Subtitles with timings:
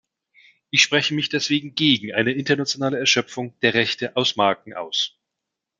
[0.71, 5.19] Ich spreche mich deswegen gegen eine internationale Erschöpfung der Rechte aus Marken aus.